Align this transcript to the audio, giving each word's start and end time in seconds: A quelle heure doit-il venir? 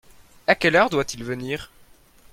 A 0.47 0.55
quelle 0.55 0.77
heure 0.77 0.89
doit-il 0.89 1.23
venir? 1.23 1.69